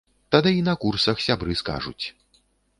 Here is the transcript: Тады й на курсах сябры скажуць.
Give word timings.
Тады 0.35 0.49
й 0.53 0.63
на 0.69 0.73
курсах 0.85 1.21
сябры 1.27 1.59
скажуць. 1.63 2.05